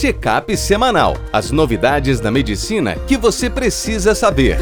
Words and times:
Check-up 0.00 0.56
semanal. 0.56 1.16
As 1.32 1.50
novidades 1.50 2.20
da 2.20 2.30
medicina 2.30 2.94
que 3.08 3.16
você 3.16 3.50
precisa 3.50 4.14
saber. 4.14 4.56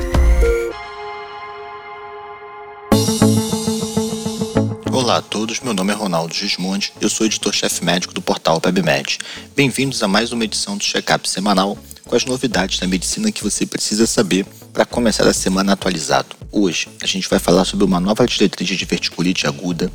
Olá 4.91 5.19
a 5.19 5.21
todos, 5.21 5.61
meu 5.61 5.75
nome 5.75 5.93
é 5.93 5.95
Ronaldo 5.95 6.33
Gismondi, 6.33 6.91
eu 7.03 7.11
sou 7.11 7.27
editor-chefe 7.27 7.85
médico 7.85 8.15
do 8.15 8.23
portal 8.23 8.59
PebMed. 8.63 9.19
Bem-vindos 9.55 10.03
a 10.03 10.09
mais 10.09 10.33
uma 10.33 10.43
edição 10.43 10.75
do 10.75 10.83
Check-up 10.83 11.29
semanal 11.29 11.77
com 12.07 12.17
as 12.17 12.25
novidades 12.25 12.81
da 12.81 12.87
medicina 12.87 13.31
que 13.31 13.45
você 13.45 13.67
precisa 13.67 14.07
saber 14.07 14.47
para 14.73 14.87
começar 14.87 15.29
a 15.29 15.35
semana 15.35 15.75
atualizado. 15.75 16.35
Hoje 16.51 16.89
a 17.03 17.07
gente 17.07 17.29
vai 17.29 17.39
falar 17.39 17.67
sobre 17.67 17.85
uma 17.85 18.01
nova 18.01 18.27
diretriz 18.27 18.67
de 18.67 18.75
diverticulite 18.75 19.47
aguda, 19.47 19.93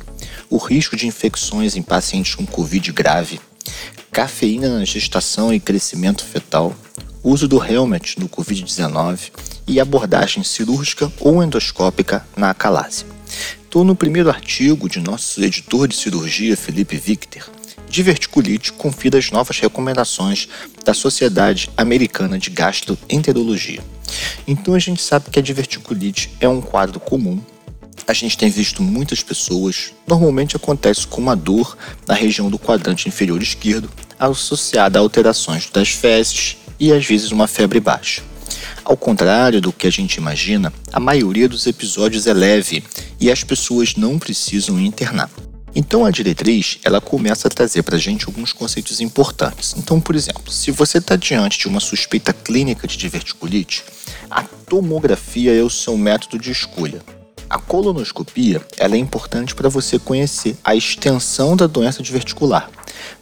o 0.48 0.56
risco 0.56 0.94
de 0.94 1.08
infecções 1.08 1.74
em 1.74 1.82
pacientes 1.82 2.36
com 2.36 2.46
Covid 2.46 2.92
grave, 2.92 3.40
cafeína 4.12 4.78
na 4.78 4.84
gestação 4.84 5.54
e 5.54 5.58
crescimento 5.58 6.22
fetal, 6.22 6.76
uso 7.24 7.48
do 7.48 7.64
helmet 7.64 8.20
no 8.20 8.28
Covid-19 8.28 9.32
e 9.66 9.80
abordagem 9.80 10.44
cirúrgica 10.44 11.10
ou 11.18 11.42
endoscópica 11.42 12.24
na 12.36 12.50
acalásia. 12.50 13.06
Estou 13.64 13.82
no 13.82 13.96
primeiro 13.96 14.28
artigo 14.28 14.86
de 14.86 15.00
nosso 15.00 15.42
editor 15.42 15.88
de 15.88 15.96
cirurgia, 15.96 16.58
Felipe 16.58 16.94
Victor, 16.94 17.50
diverticulite 17.88 18.72
confira 18.72 19.18
as 19.18 19.30
novas 19.30 19.58
recomendações 19.58 20.46
da 20.84 20.92
Sociedade 20.92 21.70
Americana 21.74 22.38
de 22.38 22.50
Gastroenterologia. 22.50 23.82
Então 24.46 24.74
a 24.74 24.78
gente 24.78 25.02
sabe 25.02 25.30
que 25.30 25.38
a 25.38 25.42
diverticulite 25.42 26.30
é 26.38 26.48
um 26.48 26.60
quadro 26.60 27.00
comum. 27.00 27.40
A 28.06 28.12
gente 28.12 28.36
tem 28.36 28.50
visto 28.50 28.82
muitas 28.82 29.22
pessoas, 29.22 29.92
normalmente 30.06 30.56
acontece 30.56 31.06
com 31.06 31.20
uma 31.20 31.36
dor 31.36 31.76
na 32.06 32.14
região 32.14 32.50
do 32.50 32.58
quadrante 32.58 33.08
inferior 33.08 33.40
esquerdo, 33.40 33.90
associada 34.18 34.98
a 34.98 35.02
alterações 35.02 35.70
das 35.70 35.90
fezes 35.90 36.56
e 36.78 36.92
às 36.92 37.06
vezes 37.06 37.30
uma 37.30 37.46
febre 37.46 37.78
baixa. 37.78 38.22
Ao 38.84 38.96
contrário 38.96 39.60
do 39.60 39.72
que 39.72 39.86
a 39.86 39.90
gente 39.90 40.16
imagina, 40.16 40.72
a 40.92 40.98
maioria 40.98 41.48
dos 41.48 41.66
episódios 41.66 42.26
é 42.26 42.34
leve 42.34 42.82
e 43.20 43.30
as 43.30 43.44
pessoas 43.44 43.94
não 43.94 44.18
precisam 44.18 44.80
internar. 44.80 45.30
Então 45.74 46.04
a 46.04 46.10
diretriz 46.10 46.78
ela 46.84 47.00
começa 47.00 47.48
a 47.48 47.50
trazer 47.50 47.82
para 47.82 47.96
a 47.96 48.00
gente 48.00 48.26
alguns 48.26 48.52
conceitos 48.52 49.00
importantes. 49.00 49.74
Então, 49.78 50.00
por 50.00 50.14
exemplo, 50.14 50.52
se 50.52 50.70
você 50.70 50.98
está 50.98 51.16
diante 51.16 51.58
de 51.58 51.68
uma 51.68 51.80
suspeita 51.80 52.32
clínica 52.32 52.86
de 52.86 52.96
diverticulite, 52.96 53.84
a 54.28 54.42
tomografia 54.42 55.54
é 55.54 55.62
o 55.62 55.70
seu 55.70 55.96
método 55.96 56.38
de 56.38 56.50
escolha. 56.50 57.00
A 57.52 57.58
colonoscopia 57.58 58.66
ela 58.78 58.94
é 58.94 58.98
importante 58.98 59.54
para 59.54 59.68
você 59.68 59.98
conhecer 59.98 60.56
a 60.64 60.74
extensão 60.74 61.54
da 61.54 61.66
doença 61.66 62.02
diverticular, 62.02 62.70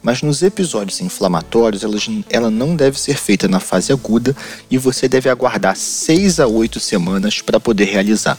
mas 0.01 0.21
nos 0.21 0.41
episódios 0.41 1.01
inflamatórios 1.01 1.83
ela, 2.29 2.49
não 2.49 2.73
deve 2.73 2.97
ser 2.97 3.17
feita 3.17 3.49
na 3.49 3.59
fase 3.59 3.91
aguda 3.91 4.33
e 4.69 4.77
você 4.77 5.09
deve 5.09 5.29
aguardar 5.29 5.75
6 5.75 6.39
a 6.39 6.47
8 6.47 6.79
semanas 6.79 7.41
para 7.41 7.59
poder 7.59 7.83
realizar. 7.83 8.37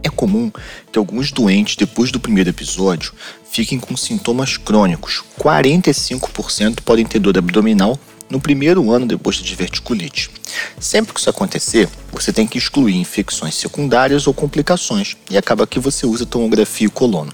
É 0.00 0.08
comum 0.08 0.48
que 0.92 0.98
alguns 1.00 1.32
doentes, 1.32 1.74
depois 1.74 2.12
do 2.12 2.20
primeiro 2.20 2.50
episódio, 2.50 3.12
fiquem 3.50 3.80
com 3.80 3.96
sintomas 3.96 4.56
crônicos. 4.56 5.24
45% 5.40 6.82
podem 6.84 7.04
ter 7.04 7.18
dor 7.18 7.36
abdominal 7.36 7.98
no 8.30 8.40
primeiro 8.40 8.90
ano 8.92 9.06
depois 9.06 9.38
da 9.38 9.44
diverticulite. 9.44 10.30
Sempre 10.78 11.12
que 11.12 11.20
isso 11.20 11.30
acontecer, 11.30 11.88
você 12.12 12.32
tem 12.32 12.46
que 12.46 12.58
excluir 12.58 12.96
infecções 12.96 13.54
secundárias 13.54 14.26
ou 14.26 14.34
complicações 14.34 15.16
e 15.30 15.36
acaba 15.36 15.66
que 15.66 15.78
você 15.78 16.06
usa 16.06 16.26
tomografia 16.26 16.86
e 16.86 16.90
colono. 16.90 17.32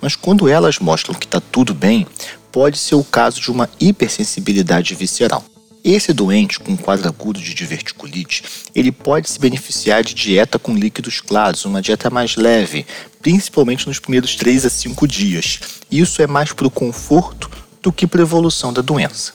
Mas 0.00 0.16
quando 0.16 0.48
elas 0.48 0.78
mostram 0.78 1.14
que 1.14 1.26
está 1.26 1.40
tudo 1.40 1.74
bem, 1.74 2.06
pode 2.50 2.78
ser 2.78 2.94
o 2.94 3.04
caso 3.04 3.40
de 3.40 3.50
uma 3.50 3.68
hipersensibilidade 3.78 4.94
visceral. 4.94 5.44
Esse 5.82 6.12
doente 6.12 6.60
com 6.60 6.76
quadro 6.76 7.08
agudo 7.08 7.40
de 7.40 7.54
diverticulite, 7.54 8.42
ele 8.74 8.92
pode 8.92 9.30
se 9.30 9.40
beneficiar 9.40 10.04
de 10.04 10.12
dieta 10.12 10.58
com 10.58 10.74
líquidos 10.74 11.22
claros, 11.22 11.64
uma 11.64 11.80
dieta 11.80 12.10
mais 12.10 12.36
leve, 12.36 12.84
principalmente 13.22 13.86
nos 13.86 13.98
primeiros 13.98 14.36
3 14.36 14.66
a 14.66 14.70
5 14.70 15.08
dias. 15.08 15.60
Isso 15.90 16.20
é 16.20 16.26
mais 16.26 16.52
para 16.52 16.66
o 16.66 16.70
conforto 16.70 17.50
do 17.82 17.90
que 17.90 18.06
para 18.06 18.20
a 18.20 18.22
evolução 18.22 18.74
da 18.74 18.82
doença. 18.82 19.32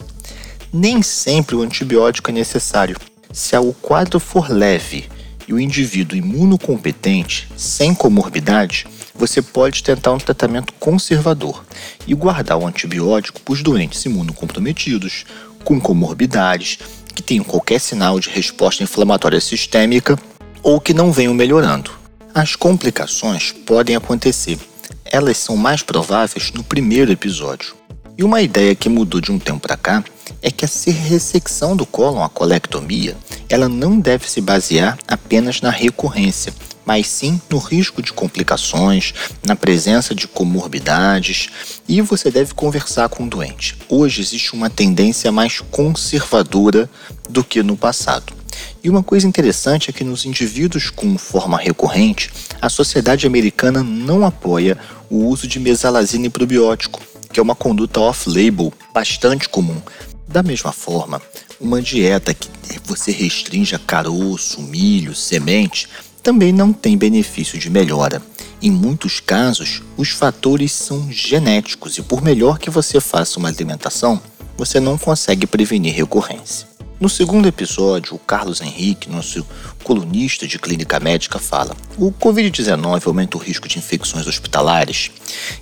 Nem 0.73 1.01
sempre 1.01 1.55
o 1.55 1.61
antibiótico 1.61 2.29
é 2.29 2.33
necessário. 2.33 2.97
Se 3.31 3.57
o 3.57 3.73
quadro 3.73 4.19
for 4.19 4.49
leve 4.49 5.09
e 5.47 5.53
o 5.53 5.59
indivíduo 5.59 6.17
imunocompetente, 6.17 7.47
sem 7.55 7.93
comorbidade, 7.93 8.87
você 9.13 9.41
pode 9.41 9.83
tentar 9.83 10.11
um 10.11 10.17
tratamento 10.17 10.73
conservador 10.73 11.63
e 12.05 12.13
guardar 12.13 12.57
o 12.57 12.67
antibiótico 12.67 13.39
para 13.41 13.53
os 13.53 13.63
doentes 13.63 14.03
imunocomprometidos, 14.05 15.25
com 15.63 15.79
comorbidades, 15.79 16.79
que 17.13 17.23
tenham 17.23 17.43
qualquer 17.43 17.79
sinal 17.79 18.19
de 18.19 18.29
resposta 18.29 18.83
inflamatória 18.83 19.39
sistêmica 19.39 20.19
ou 20.61 20.81
que 20.81 20.93
não 20.93 21.11
venham 21.11 21.33
melhorando. 21.33 21.91
As 22.33 22.55
complicações 22.55 23.51
podem 23.51 23.95
acontecer. 23.95 24.59
Elas 25.05 25.37
são 25.37 25.55
mais 25.55 25.81
prováveis 25.81 26.51
no 26.51 26.63
primeiro 26.63 27.11
episódio. 27.11 27.75
E 28.17 28.23
uma 28.23 28.41
ideia 28.41 28.73
que 28.73 28.87
mudou 28.87 29.19
de 29.19 29.29
um 29.29 29.37
tempo 29.37 29.59
para 29.59 29.75
cá 29.75 30.01
é 30.41 30.49
que 30.49 30.63
a 30.63 30.69
ressecção 30.89 31.75
do 31.75 31.85
cólon, 31.85 32.23
a 32.23 32.29
colectomia, 32.29 33.17
ela 33.49 33.67
não 33.67 33.99
deve 33.99 34.29
se 34.29 34.39
basear 34.39 34.97
apenas 35.05 35.59
na 35.59 35.69
recorrência, 35.69 36.53
mas 36.85 37.07
sim 37.07 37.41
no 37.49 37.57
risco 37.57 38.01
de 38.01 38.13
complicações, 38.13 39.13
na 39.45 39.53
presença 39.53 40.15
de 40.15 40.29
comorbidades 40.29 41.49
e 41.89 41.99
você 41.99 42.31
deve 42.31 42.53
conversar 42.53 43.09
com 43.09 43.25
o 43.25 43.29
doente. 43.29 43.77
Hoje 43.89 44.21
existe 44.21 44.53
uma 44.53 44.69
tendência 44.69 45.29
mais 45.29 45.59
conservadora 45.59 46.89
do 47.29 47.43
que 47.43 47.61
no 47.61 47.75
passado. 47.75 48.33
E 48.81 48.89
uma 48.89 49.03
coisa 49.03 49.27
interessante 49.27 49.89
é 49.89 49.93
que 49.93 50.05
nos 50.05 50.25
indivíduos 50.25 50.89
com 50.89 51.17
forma 51.17 51.57
recorrente, 51.57 52.31
a 52.61 52.69
sociedade 52.69 53.27
americana 53.27 53.83
não 53.83 54.25
apoia 54.25 54.77
o 55.09 55.25
uso 55.25 55.47
de 55.47 55.59
mesalazina 55.59 56.27
e 56.27 56.29
probiótico, 56.29 57.01
que 57.35 57.39
é 57.41 57.43
uma 57.43 57.53
conduta 57.53 57.99
off-label 57.99 58.71
bastante 58.93 59.49
comum. 59.49 59.81
Da 60.25 60.41
mesma 60.41 60.71
forma, 60.71 61.21
uma 61.59 61.81
dieta 61.81 62.33
que 62.33 62.47
você 62.85 63.11
restrinja 63.11 63.77
caroço, 63.77 64.61
milho, 64.61 65.13
semente, 65.13 65.89
também 66.23 66.53
não 66.53 66.71
tem 66.71 66.97
benefício 66.97 67.59
de 67.59 67.69
melhora. 67.69 68.21
Em 68.61 68.71
muitos 68.71 69.19
casos, 69.19 69.81
os 69.97 70.11
fatores 70.11 70.71
são 70.71 71.11
genéticos 71.11 71.97
e, 71.97 72.01
por 72.01 72.21
melhor 72.21 72.57
que 72.57 72.69
você 72.69 73.01
faça 73.01 73.37
uma 73.37 73.49
alimentação, 73.49 74.21
você 74.55 74.79
não 74.79 74.97
consegue 74.97 75.45
prevenir 75.45 75.93
recorrência. 75.93 76.74
No 76.97 77.09
segundo 77.09 77.45
episódio, 77.45 78.15
o 78.15 78.19
Carlos 78.19 78.61
Henrique, 78.61 79.09
nosso 79.09 79.45
colunista 79.83 80.47
de 80.47 80.57
clínica 80.57 80.97
médica, 80.97 81.37
fala: 81.37 81.75
o 81.97 82.09
Covid-19 82.09 83.05
aumenta 83.05 83.37
o 83.37 83.39
risco 83.39 83.67
de 83.67 83.77
infecções 83.77 84.25
hospitalares. 84.25 85.11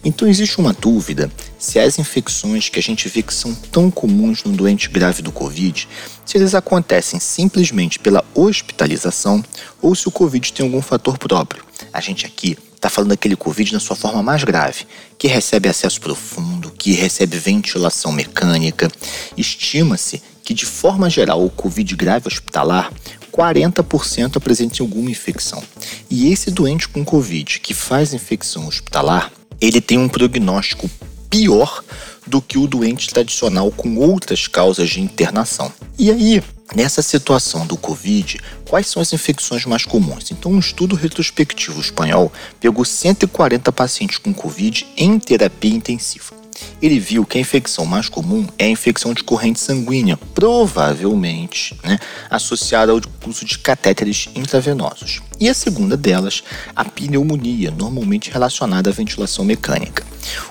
Então 0.03 0.27
existe 0.27 0.59
uma 0.59 0.73
dúvida 0.73 1.31
se 1.57 1.79
as 1.79 1.97
infecções 1.97 2.69
que 2.69 2.77
a 2.77 2.83
gente 2.83 3.09
vê 3.09 3.23
que 3.23 3.33
são 3.33 3.55
tão 3.55 3.89
comuns 3.89 4.43
no 4.43 4.51
doente 4.51 4.87
grave 4.89 5.23
do 5.23 5.31
Covid, 5.31 5.87
se 6.23 6.37
eles 6.37 6.53
acontecem 6.53 7.19
simplesmente 7.19 7.97
pela 7.97 8.23
hospitalização 8.35 9.43
ou 9.81 9.95
se 9.95 10.07
o 10.07 10.11
Covid 10.11 10.53
tem 10.53 10.63
algum 10.63 10.83
fator 10.83 11.17
próprio. 11.17 11.65
A 11.91 11.99
gente 11.99 12.27
aqui 12.27 12.55
está 12.75 12.89
falando 12.89 13.09
daquele 13.09 13.35
Covid 13.35 13.73
na 13.73 13.79
sua 13.79 13.95
forma 13.95 14.21
mais 14.21 14.43
grave, 14.43 14.85
que 15.17 15.27
recebe 15.27 15.67
acesso 15.69 15.99
profundo, 15.99 16.69
que 16.69 16.91
recebe 16.91 17.39
ventilação 17.39 18.11
mecânica. 18.11 18.91
Estima-se 19.35 20.21
que, 20.43 20.53
de 20.53 20.65
forma 20.65 21.09
geral, 21.09 21.43
o 21.43 21.49
Covid 21.49 21.95
grave 21.95 22.27
hospitalar, 22.27 22.91
40% 23.31 24.37
apresentem 24.37 24.83
alguma 24.83 25.09
infecção. 25.09 25.63
E 26.09 26.31
esse 26.31 26.51
doente 26.51 26.87
com 26.87 27.03
Covid 27.03 27.59
que 27.59 27.73
faz 27.73 28.13
infecção 28.13 28.67
hospitalar, 28.67 29.31
ele 29.59 29.81
tem 29.81 29.97
um 29.97 30.09
prognóstico 30.09 30.89
pior 31.29 31.83
do 32.27 32.41
que 32.41 32.57
o 32.57 32.67
doente 32.67 33.09
tradicional 33.09 33.71
com 33.71 33.97
outras 33.97 34.47
causas 34.47 34.89
de 34.89 35.01
internação. 35.01 35.71
E 35.97 36.11
aí, 36.11 36.43
nessa 36.75 37.01
situação 37.01 37.65
do 37.65 37.75
Covid, 37.75 38.39
quais 38.69 38.87
são 38.87 39.01
as 39.01 39.11
infecções 39.13 39.65
mais 39.65 39.85
comuns? 39.85 40.31
Então, 40.31 40.51
um 40.51 40.59
estudo 40.59 40.95
retrospectivo 40.95 41.79
espanhol 41.81 42.31
pegou 42.59 42.85
140 42.85 43.71
pacientes 43.71 44.17
com 44.17 44.33
Covid 44.33 44.85
em 44.95 45.17
terapia 45.17 45.73
intensiva 45.73 46.42
ele 46.81 46.99
viu 46.99 47.25
que 47.25 47.37
a 47.37 47.41
infecção 47.41 47.85
mais 47.85 48.09
comum 48.09 48.47
é 48.57 48.65
a 48.65 48.69
infecção 48.69 49.13
de 49.13 49.23
corrente 49.23 49.59
sanguínea, 49.59 50.17
provavelmente 50.33 51.77
né, 51.83 51.97
associada 52.29 52.91
ao 52.91 53.01
uso 53.27 53.45
de 53.45 53.57
catéteres 53.57 54.29
intravenosos. 54.35 55.21
E 55.39 55.49
a 55.49 55.53
segunda 55.53 55.95
delas, 55.95 56.43
a 56.75 56.85
pneumonia, 56.85 57.71
normalmente 57.71 58.31
relacionada 58.31 58.89
à 58.89 58.93
ventilação 58.93 59.43
mecânica. 59.45 60.05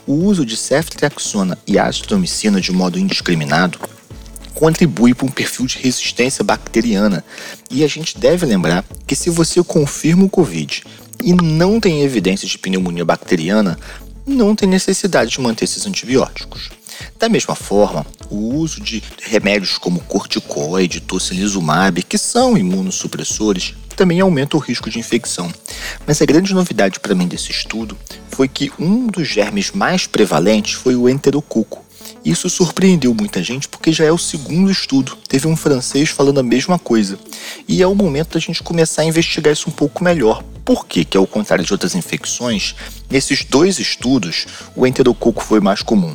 O 0.06 0.14
uso 0.14 0.44
de 0.44 0.56
ceftriaxona 0.56 1.58
e 1.66 1.78
azitromicina 1.78 2.60
de 2.60 2.72
modo 2.72 2.98
indiscriminado 2.98 3.78
contribui 4.54 5.14
para 5.14 5.26
um 5.26 5.30
perfil 5.30 5.66
de 5.66 5.78
resistência 5.78 6.44
bacteriana. 6.44 7.24
E 7.70 7.82
a 7.82 7.88
gente 7.88 8.18
deve 8.18 8.46
lembrar 8.46 8.84
que 9.06 9.16
se 9.16 9.30
você 9.30 9.62
confirma 9.62 10.24
o 10.24 10.28
Covid 10.28 10.84
e 11.22 11.32
não 11.32 11.80
tem 11.80 12.02
evidências 12.02 12.50
de 12.50 12.58
pneumonia 12.58 13.04
bacteriana, 13.04 13.78
não 14.26 14.54
tem 14.54 14.68
necessidade 14.68 15.30
de 15.30 15.40
manter 15.40 15.64
esses 15.64 15.86
antibióticos. 15.86 16.70
Da 17.18 17.28
mesma 17.28 17.54
forma, 17.54 18.06
o 18.30 18.54
uso 18.54 18.80
de 18.80 19.02
remédios 19.22 19.78
como 19.78 20.00
corticoide, 20.00 21.00
tocilizumab, 21.00 22.02
que 22.02 22.18
são 22.18 22.56
imunossupressores, 22.56 23.74
também 23.96 24.20
aumenta 24.20 24.56
o 24.56 24.60
risco 24.60 24.90
de 24.90 24.98
infecção. 24.98 25.52
Mas 26.06 26.20
a 26.20 26.26
grande 26.26 26.54
novidade 26.54 27.00
para 27.00 27.14
mim 27.14 27.26
desse 27.26 27.50
estudo 27.50 27.96
foi 28.30 28.48
que 28.48 28.72
um 28.78 29.06
dos 29.06 29.28
germes 29.28 29.70
mais 29.72 30.06
prevalentes 30.06 30.74
foi 30.74 30.96
o 30.96 31.08
enterococo. 31.08 31.84
Isso 32.24 32.48
surpreendeu 32.48 33.14
muita 33.14 33.42
gente 33.42 33.68
porque 33.68 33.92
já 33.92 34.04
é 34.04 34.12
o 34.12 34.18
segundo 34.18 34.70
estudo. 34.70 35.16
Teve 35.28 35.48
um 35.48 35.56
francês 35.56 36.08
falando 36.08 36.38
a 36.38 36.42
mesma 36.42 36.78
coisa. 36.78 37.18
E 37.66 37.82
é 37.82 37.86
o 37.86 37.94
momento 37.94 38.34
da 38.34 38.40
gente 38.40 38.62
começar 38.62 39.02
a 39.02 39.04
investigar 39.04 39.52
isso 39.52 39.68
um 39.68 39.72
pouco 39.72 40.04
melhor. 40.04 40.42
Por 40.64 40.86
que, 40.86 41.06
ao 41.16 41.26
contrário 41.26 41.64
de 41.64 41.72
outras 41.72 41.94
infecções, 41.94 42.74
nesses 43.10 43.44
dois 43.44 43.78
estudos, 43.78 44.46
o 44.76 44.86
enterococo 44.86 45.42
foi 45.42 45.60
mais 45.60 45.82
comum. 45.82 46.14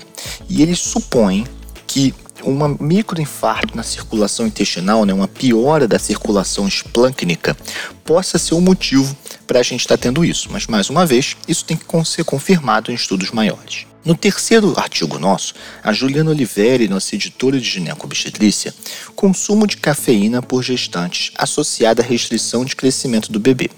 E 0.49 0.61
eles 0.61 0.79
supõem 0.79 1.45
que 1.85 2.13
uma 2.43 2.69
microinfarto 2.79 3.75
na 3.75 3.83
circulação 3.83 4.47
intestinal, 4.47 5.05
né, 5.05 5.13
uma 5.13 5.27
piora 5.27 5.87
da 5.87 5.99
circulação 5.99 6.67
esplâncnica, 6.67 7.57
possa 8.05 8.37
ser 8.37 8.53
o 8.53 8.61
motivo 8.61 9.15
para 9.45 9.59
a 9.59 9.63
gente 9.63 9.81
estar 9.81 9.97
tá 9.97 10.03
tendo 10.03 10.23
isso. 10.23 10.49
Mas, 10.51 10.67
mais 10.67 10.89
uma 10.89 11.05
vez, 11.05 11.35
isso 11.47 11.65
tem 11.65 11.75
que 11.75 11.85
ser 12.05 12.23
confirmado 12.23 12.91
em 12.91 12.95
estudos 12.95 13.31
maiores. 13.31 13.85
No 14.05 14.15
terceiro 14.15 14.73
artigo 14.77 15.19
nosso, 15.19 15.53
a 15.83 15.91
Juliana 15.91 16.31
Oliveira, 16.31 16.87
nossa 16.87 17.15
editora 17.15 17.59
de 17.59 17.69
ginecobstetrícia, 17.69 18.73
consumo 19.15 19.67
de 19.67 19.75
cafeína 19.75 20.41
por 20.41 20.63
gestantes 20.63 21.31
associada 21.37 22.01
à 22.01 22.05
restrição 22.05 22.63
de 22.63 22.75
crescimento 22.75 23.29
do 23.29 23.39
bebê. 23.39 23.69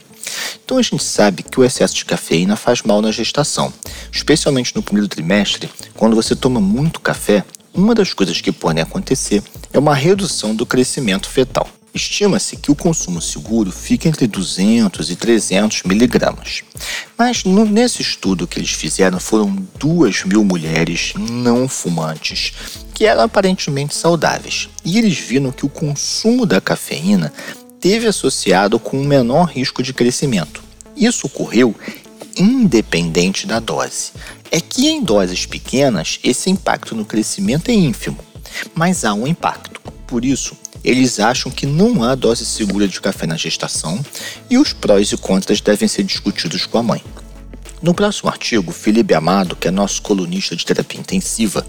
Então 0.64 0.78
a 0.78 0.82
gente 0.82 1.04
sabe 1.04 1.44
que 1.44 1.60
o 1.60 1.64
excesso 1.64 1.96
de 1.96 2.06
cafeína 2.06 2.56
faz 2.56 2.82
mal 2.82 3.02
na 3.02 3.12
gestação, 3.12 3.74
especialmente 4.12 4.76
no 4.76 4.84
primeiro 4.84 5.08
trimestre, 5.08 5.70
quando 5.96 6.16
você 6.16 6.36
toma 6.36 6.60
muito 6.60 7.00
café, 7.00 7.44
uma 7.74 7.94
das 7.94 8.14
coisas 8.14 8.42
que 8.42 8.52
podem 8.52 8.84
acontecer 8.84 9.44
é 9.72 9.80
uma 9.80 9.96
redução 9.96 10.56
do 10.56 10.66
crescimento 10.66 11.30
fetal. 11.30 11.68
Estima-se 11.94 12.56
que 12.56 12.72
o 12.72 12.76
consumo 12.76 13.22
seguro 13.22 13.72
fica 13.72 14.08
entre 14.08 14.28
200 14.28 15.10
e 15.10 15.16
300 15.16 15.84
miligramas. 15.84 16.62
Mas 17.18 17.44
no, 17.44 17.66
nesse 17.66 18.02
estudo 18.02 18.48
que 18.48 18.60
eles 18.60 18.72
fizeram 18.72 19.20
foram 19.20 19.56
2 19.80 20.26
mil 20.26 20.44
mulheres 20.44 21.14
não 21.18 21.68
fumantes 21.68 22.54
que 22.94 23.06
eram 23.06 23.24
aparentemente 23.24 23.96
saudáveis. 23.96 24.70
E 24.86 24.98
eles 24.98 25.18
viram 25.18 25.52
que 25.52 25.66
o 25.66 25.70
consumo 25.70 26.46
da 26.46 26.62
cafeína 26.62 27.34
teve 27.80 28.08
associado 28.08 28.80
com 28.80 29.00
um 29.00 29.06
menor 29.06 29.46
risco 29.46 29.82
de 29.82 29.94
crescimento. 29.94 30.64
Isso 30.96 31.28
ocorreu 31.28 31.74
independente 32.38 33.48
da 33.48 33.60
dose. 33.60 34.12
É 34.52 34.60
que 34.60 34.88
em 34.88 35.04
doses 35.04 35.46
pequenas 35.46 36.20
esse 36.24 36.50
impacto 36.50 36.96
no 36.96 37.06
crescimento 37.06 37.70
é 37.70 37.74
ínfimo, 37.74 38.20
mas 38.74 39.06
há 39.06 39.14
um 39.14 39.28
impacto. 39.28 39.80
Por 40.08 40.26
isso, 40.26 40.58
eles 40.84 41.20
acham 41.20 41.52
que 41.52 41.66
não 41.66 42.04
há 42.04 42.16
dose 42.16 42.46
segura 42.46 42.88
de 42.88 43.00
café 43.00 43.28
na 43.28 43.38
gestação 43.38 44.04
e 44.50 44.58
os 44.58 44.74
prós 44.74 45.12
e 45.12 45.18
contras 45.18 45.62
devem 45.62 45.88
ser 45.88 46.04
discutidos 46.04 46.66
com 46.66 46.78
a 46.78 46.84
mãe. 46.84 47.04
No 47.82 47.94
próximo 47.94 48.30
artigo, 48.30 48.74
Felipe 48.74 49.14
Amado, 49.14 49.56
que 49.56 49.68
é 49.68 49.72
nosso 49.72 50.02
colunista 50.02 50.54
de 50.54 50.66
terapia 50.66 51.00
intensiva, 51.00 51.66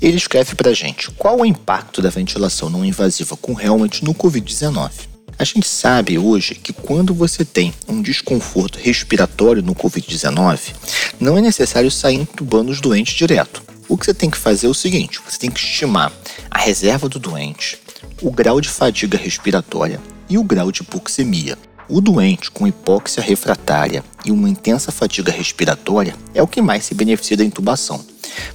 ele 0.00 0.16
escreve 0.16 0.54
para 0.54 0.72
gente 0.72 1.10
qual 1.10 1.40
o 1.40 1.44
impacto 1.44 2.00
da 2.00 2.08
ventilação 2.08 2.70
não 2.70 2.84
invasiva 2.84 3.36
com 3.36 3.60
helmet 3.60 4.02
no 4.02 4.14
Covid-19. 4.14 5.11
A 5.38 5.44
gente 5.44 5.66
sabe 5.66 6.18
hoje 6.18 6.54
que 6.54 6.72
quando 6.72 7.14
você 7.14 7.44
tem 7.44 7.72
um 7.88 8.00
desconforto 8.00 8.78
respiratório 8.78 9.62
no 9.62 9.74
Covid-19, 9.74 10.74
não 11.18 11.36
é 11.36 11.40
necessário 11.40 11.90
sair 11.90 12.16
entubando 12.16 12.70
os 12.70 12.80
doentes 12.80 13.14
direto. 13.14 13.62
O 13.88 13.96
que 13.96 14.04
você 14.04 14.14
tem 14.14 14.30
que 14.30 14.38
fazer 14.38 14.66
é 14.66 14.70
o 14.70 14.74
seguinte: 14.74 15.20
você 15.24 15.38
tem 15.38 15.50
que 15.50 15.60
estimar 15.60 16.12
a 16.50 16.58
reserva 16.58 17.08
do 17.08 17.18
doente, 17.18 17.78
o 18.20 18.30
grau 18.30 18.60
de 18.60 18.68
fadiga 18.68 19.18
respiratória 19.18 20.00
e 20.28 20.38
o 20.38 20.44
grau 20.44 20.70
de 20.70 20.82
hipoxemia. 20.82 21.58
O 21.88 22.00
doente 22.00 22.50
com 22.50 22.66
hipóxia 22.66 23.22
refratária 23.22 24.04
e 24.24 24.30
uma 24.30 24.48
intensa 24.48 24.92
fadiga 24.92 25.32
respiratória 25.32 26.14
é 26.34 26.42
o 26.42 26.46
que 26.46 26.62
mais 26.62 26.84
se 26.84 26.94
beneficia 26.94 27.36
da 27.36 27.44
intubação. 27.44 28.02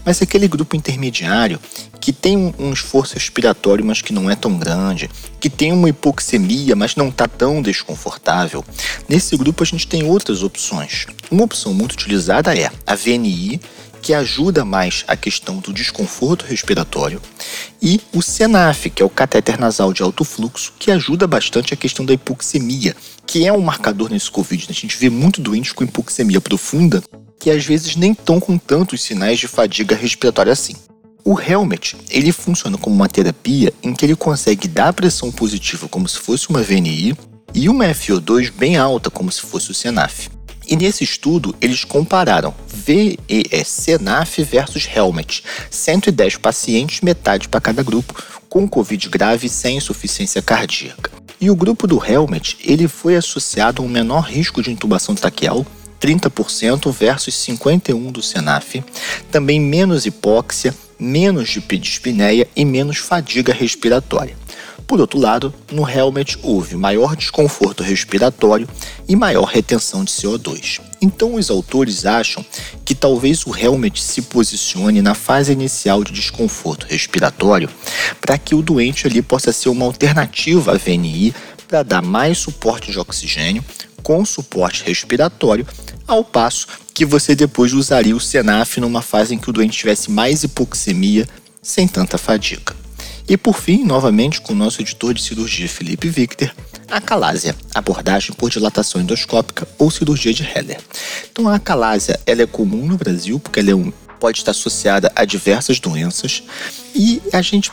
Mas 0.06 0.21
aquele 0.21 0.47
grupo 0.47 0.75
intermediário 0.75 1.59
que 2.00 2.13
tem 2.13 2.53
um 2.57 2.71
esforço 2.71 3.15
respiratório, 3.15 3.83
mas 3.83 4.01
que 4.01 4.13
não 4.13 4.29
é 4.29 4.35
tão 4.35 4.57
grande, 4.57 5.09
que 5.39 5.50
tem 5.50 5.74
uma 5.74 5.89
hipoxemia, 5.89 6.75
mas 6.75 6.95
não 6.95 7.09
está 7.09 7.27
tão 7.27 7.62
desconfortável, 7.62 8.63
nesse 9.09 9.35
grupo 9.35 9.63
a 9.63 9.65
gente 9.65 9.88
tem 9.88 10.03
outras 10.03 10.44
opções. 10.44 11.06
Uma 11.29 11.44
opção 11.44 11.74
muito 11.74 11.94
utilizada 11.94 12.57
é 12.57 12.71
a 12.85 12.95
VNI, 12.95 13.59
que 14.01 14.13
ajuda 14.13 14.63
mais 14.63 15.03
a 15.07 15.18
questão 15.18 15.57
do 15.57 15.74
desconforto 15.74 16.45
respiratório, 16.45 17.21
e 17.81 18.00
o 18.13 18.21
SENAF, 18.21 18.89
que 18.89 19.01
é 19.01 19.06
o 19.06 19.09
catéter 19.09 19.59
nasal 19.59 19.91
de 19.91 20.01
alto 20.01 20.24
fluxo, 20.24 20.74
que 20.79 20.91
ajuda 20.91 21.27
bastante 21.27 21.74
a 21.74 21.77
questão 21.77 22.06
da 22.06 22.13
hipoxemia, 22.13 22.95
que 23.25 23.45
é 23.45 23.51
um 23.51 23.59
marcador 23.59 24.09
nesse 24.09 24.31
Covid. 24.31 24.63
Né? 24.63 24.69
A 24.69 24.74
gente 24.74 24.95
vê 24.95 25.09
muito 25.09 25.41
doentes 25.41 25.74
com 25.74 25.83
hipoxemia 25.83 26.39
profunda 26.39 27.03
que 27.48 27.52
às 27.52 27.66
vezes 27.66 27.96
nem 27.96 28.12
estão 28.12 28.42
com 28.42 28.58
tantos 28.58 29.02
sinais 29.02 29.40
de 29.40 29.48
fadiga 29.48 29.96
respiratória 29.96 30.52
assim. 30.52 30.74
O 31.24 31.40
helmet, 31.40 31.96
ele 32.10 32.34
funciona 32.34 32.78
como 32.78 32.94
uma 32.94 33.08
terapia 33.08 33.74
em 33.82 33.94
que 33.94 34.06
ele 34.06 34.18
consegue 34.18 34.68
dar 34.68 34.92
pressão 34.92 35.32
positiva 35.32 35.88
como 35.88 36.10
se 36.10 36.20
fosse 36.20 36.50
uma 36.50 36.62
VNI 36.62 37.16
e 37.54 37.70
uma 37.70 37.86
FO2 37.86 38.52
bem 38.52 38.76
alta 38.76 39.10
como 39.10 39.32
se 39.32 39.40
fosse 39.40 39.72
o 39.72 39.74
SENAF. 39.74 40.30
E 40.68 40.76
nesse 40.76 41.06
estudo, 41.06 41.56
eles 41.62 41.86
compararam 41.86 42.54
VES-SENAF 42.68 44.44
versus 44.44 44.86
Helmet, 44.94 45.42
110 45.72 46.36
pacientes, 46.36 47.00
metade 47.00 47.48
para 47.48 47.62
cada 47.62 47.82
grupo, 47.82 48.14
com 48.50 48.68
Covid 48.68 49.08
grave 49.08 49.48
sem 49.48 49.78
insuficiência 49.78 50.42
cardíaca. 50.42 51.12
E 51.40 51.50
o 51.50 51.56
grupo 51.56 51.88
do 51.88 52.04
Helmet, 52.04 52.58
ele 52.60 52.90
foi 52.90 53.16
associado 53.16 53.82
a 53.82 53.86
um 53.86 53.88
menor 53.88 54.26
risco 54.26 54.62
de 54.62 54.70
intubação 54.70 55.16
traqueal, 55.16 55.66
30% 56.00 56.92
versus 56.92 57.34
51% 57.34 58.12
do 58.12 58.22
SENAF, 58.22 58.84
também 59.32 59.60
menos 59.60 60.06
hipóxia, 60.06 60.74
menos 61.00 61.50
dispneia 61.80 62.48
e 62.56 62.66
menos 62.66 62.98
fadiga 62.98 63.54
respiratória. 63.54 64.36
Por 64.88 65.02
outro 65.02 65.20
lado, 65.20 65.54
no 65.70 65.88
helmet 65.88 66.40
houve 66.42 66.78
maior 66.78 67.14
desconforto 67.14 67.84
respiratório 67.84 68.68
e 69.06 69.18
maior 69.18 69.44
retenção 69.44 70.06
de 70.06 70.12
CO2. 70.12 70.80
Então, 71.02 71.36
os 71.36 71.50
autores 71.50 72.06
acham 72.06 72.44
que 72.86 72.96
talvez 72.96 73.46
o 73.46 73.54
helmet 73.54 74.02
se 74.02 74.22
posicione 74.22 75.02
na 75.02 75.14
fase 75.14 75.52
inicial 75.52 76.06
de 76.06 76.14
desconforto 76.14 76.86
respiratório 76.88 77.70
para 78.22 78.38
que 78.38 78.56
o 78.56 78.62
doente 78.62 79.06
ali 79.06 79.22
possa 79.22 79.51
ser 79.51 79.68
uma 79.68 79.86
alternativa 79.86 80.72
à 80.72 80.77
VNI 80.77 81.36
para 81.68 81.84
dar 81.84 82.01
mais 82.01 82.38
suporte 82.38 82.89
de 82.89 82.98
oxigênio 82.98 83.63
com 84.01 84.24
suporte 84.24 84.86
respiratório, 84.86 85.68
ao 86.08 86.24
passo 86.24 86.68
que 86.94 87.06
você 87.06 87.36
depois 87.36 87.74
usaria 87.74 88.16
o 88.16 88.20
SENAF 88.20 88.80
numa 88.80 89.02
fase 89.02 89.36
em 89.36 89.38
que 89.38 89.50
o 89.50 89.54
doente 89.54 89.78
tivesse 89.78 90.10
mais 90.10 90.44
hipoxemia 90.44 91.28
sem 91.62 91.88
tanta 91.88 92.18
fadiga. 92.18 92.76
E 93.30 93.36
por 93.36 93.60
fim, 93.60 93.84
novamente 93.84 94.40
com 94.40 94.54
o 94.54 94.56
nosso 94.56 94.82
editor 94.82 95.14
de 95.14 95.22
cirurgia 95.22 95.68
Felipe 95.68 96.08
Victor, 96.08 96.50
a 96.90 96.98
acalásia, 96.98 97.54
abordagem 97.76 98.34
por 98.34 98.50
dilatação 98.50 99.02
endoscópica 99.02 99.68
ou 99.78 99.92
cirurgia 99.92 100.34
de 100.34 100.44
Heller. 100.44 100.80
Então 101.30 101.50
a 101.50 101.56
acalásia 101.56 102.18
ela 102.26 102.42
é 102.42 102.48
comum 102.48 102.88
no 102.88 102.98
Brasil 102.98 103.38
porque 103.38 103.60
ela 103.60 103.72
é 103.72 103.76
um, 103.76 103.92
pode 104.18 104.40
estar 104.40 104.52
associada 104.52 105.12
a 105.14 105.26
diversas 105.26 105.80
doenças 105.80 106.42
e 106.96 107.22
a 107.34 107.42
gente 107.42 107.70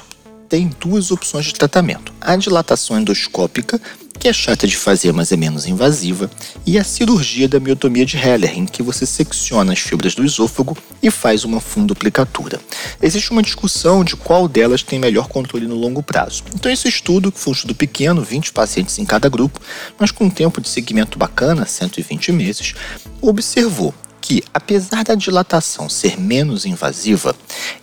tem 0.49 0.71
duas 0.81 1.11
opções 1.11 1.47
de 1.47 1.55
tratamento: 1.55 2.13
a 2.21 2.35
dilatação 2.35 2.99
endoscópica, 2.99 3.81
que 4.25 4.29
é 4.29 4.33
chata 4.33 4.67
de 4.67 4.75
fazer, 4.75 5.13
mas 5.13 5.33
é 5.33 5.37
menos 5.37 5.67
invasiva, 5.67 6.31
e 6.65 6.79
a 6.79 6.83
cirurgia 6.83 7.47
da 7.47 7.61
miotomia 7.61 8.07
de 8.07 8.17
Heller, 8.17 8.59
em 8.59 8.65
que 8.65 8.83
você 8.83 9.05
secciona 9.05 9.75
as 9.75 9.81
fibras 9.81 10.15
do 10.15 10.25
esôfago 10.25 10.75
e 11.03 11.11
faz 11.11 11.45
uma 11.45 11.61
fundoplicatura. 11.61 12.59
Existe 13.03 13.31
uma 13.33 13.43
discussão 13.43 14.03
de 14.03 14.17
qual 14.17 14.49
delas 14.49 14.83
tem 14.83 14.99
melhor 14.99 15.29
controle 15.29 15.67
no 15.67 15.75
longo 15.75 16.03
prazo. 16.03 16.43
Então, 16.55 16.73
esse 16.73 16.89
estudo, 16.89 17.31
que 17.31 17.39
foi 17.39 17.51
um 17.51 17.55
estudo 17.55 17.75
pequeno, 17.75 18.23
20 18.23 18.51
pacientes 18.55 18.99
em 18.99 19.05
cada 19.05 19.29
grupo, 19.29 19.61
mas 19.99 20.11
com 20.11 20.25
um 20.25 20.31
tempo 20.31 20.59
de 20.59 20.71
segmento 20.71 21.19
bacana, 21.19 21.67
120 21.67 22.33
meses, 22.33 22.73
observou 23.21 23.93
que, 24.23 24.43
apesar 24.55 25.05
da 25.05 25.15
dilatação 25.15 25.87
ser 25.87 26.19
menos 26.19 26.65
invasiva, 26.65 27.37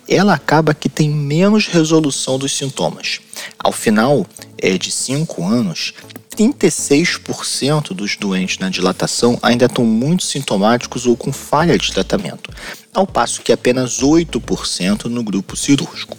ela 0.08 0.34
acaba 0.34 0.74
que 0.74 0.88
tem 0.88 1.08
menos 1.08 1.68
resolução 1.68 2.36
dos 2.36 2.56
sintomas. 2.56 3.20
Ao 3.56 3.70
final 3.70 4.26
é, 4.58 4.76
de 4.76 4.90
5 4.90 5.44
anos, 5.44 5.94
36% 6.36 7.94
dos 7.94 8.16
doentes 8.16 8.58
na 8.58 8.68
dilatação 8.68 9.38
ainda 9.42 9.66
estão 9.66 9.84
muito 9.84 10.24
sintomáticos 10.24 11.06
ou 11.06 11.16
com 11.16 11.32
falha 11.32 11.78
de 11.78 11.92
tratamento, 11.92 12.50
ao 12.92 13.06
passo 13.06 13.42
que 13.42 13.52
apenas 13.52 14.00
8% 14.00 15.04
no 15.04 15.22
grupo 15.22 15.56
cirúrgico. 15.56 16.16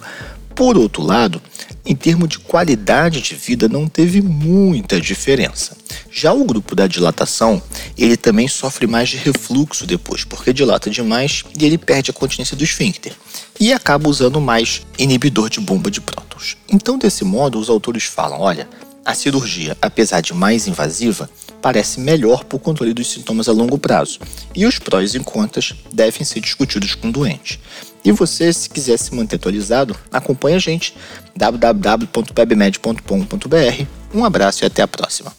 Por 0.54 0.78
outro 0.78 1.02
lado, 1.02 1.42
em 1.84 1.96
termos 1.96 2.28
de 2.28 2.38
qualidade 2.38 3.20
de 3.20 3.34
vida, 3.34 3.68
não 3.68 3.88
teve 3.88 4.22
muita 4.22 5.00
diferença. 5.00 5.76
Já 6.10 6.32
o 6.32 6.44
grupo 6.44 6.76
da 6.76 6.86
dilatação, 6.86 7.60
ele 7.98 8.16
também 8.16 8.46
sofre 8.46 8.86
mais 8.86 9.08
de 9.08 9.16
refluxo 9.16 9.84
depois, 9.84 10.24
porque 10.24 10.52
dilata 10.52 10.88
demais 10.88 11.44
e 11.58 11.64
ele 11.64 11.76
perde 11.76 12.10
a 12.10 12.14
continência 12.14 12.56
do 12.56 12.62
esfíncter 12.62 13.12
e 13.58 13.72
acaba 13.72 14.08
usando 14.08 14.40
mais 14.40 14.82
inibidor 14.96 15.50
de 15.50 15.58
bomba 15.58 15.90
de 15.90 16.00
prótons. 16.00 16.56
Então, 16.68 16.96
desse 16.98 17.24
modo, 17.24 17.58
os 17.58 17.68
autores 17.68 18.04
falam: 18.04 18.40
olha, 18.40 18.68
a 19.04 19.14
cirurgia, 19.14 19.76
apesar 19.82 20.20
de 20.20 20.32
mais 20.32 20.66
invasiva, 20.66 21.28
parece 21.60 22.00
melhor 22.00 22.44
para 22.44 22.56
o 22.56 22.60
controle 22.60 22.94
dos 22.94 23.10
sintomas 23.10 23.48
a 23.48 23.52
longo 23.52 23.78
prazo, 23.78 24.18
e 24.54 24.64
os 24.66 24.78
prós 24.78 25.14
e 25.14 25.20
contras 25.20 25.74
devem 25.92 26.24
ser 26.24 26.40
discutidos 26.40 26.94
com 26.94 27.08
o 27.08 27.12
doente. 27.12 27.60
E 28.04 28.12
você, 28.12 28.52
se 28.52 28.68
quiser 28.68 28.98
se 28.98 29.14
manter 29.14 29.36
atualizado, 29.36 29.96
acompanhe 30.12 30.56
a 30.56 30.58
gente 30.58 30.94
www.pebmed.com.br. 31.34 33.86
Um 34.14 34.24
abraço 34.24 34.64
e 34.64 34.66
até 34.66 34.82
a 34.82 34.88
próxima. 34.88 35.32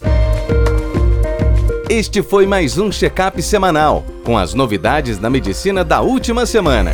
Este 1.88 2.24
foi 2.24 2.48
mais 2.48 2.80
um 2.80 2.92
check-up 2.92 3.40
semanal 3.42 4.04
com 4.24 4.38
as 4.38 4.54
novidades 4.56 5.20
da 5.20 5.30
medicina 5.30 5.84
da 5.84 6.02
última 6.02 6.48
semana. 6.48 6.92